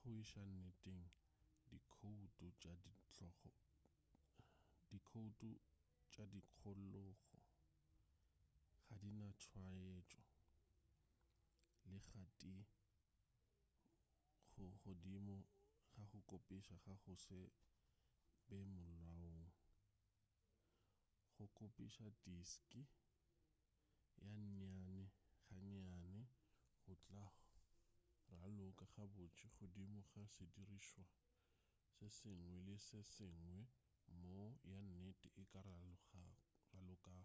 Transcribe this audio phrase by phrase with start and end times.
[0.00, 1.02] go iša nneteng
[1.70, 2.74] dikhoutu tša
[6.30, 7.10] tikologo
[8.86, 10.22] ga di na tswaetšo
[11.90, 12.62] le ga tee
[14.58, 15.36] go godimo
[15.94, 17.38] ga go kopisa ga go se
[18.46, 19.44] be molaong
[21.34, 22.82] go kopisa diski
[24.20, 26.20] ga nnyane-ga-nnyane
[26.84, 27.24] go tla
[28.36, 31.04] raloka gabotse godimo ga sedirišwa
[31.94, 33.58] se sengwe le se sengwe
[34.20, 37.24] moo ya nnete e ka ralokago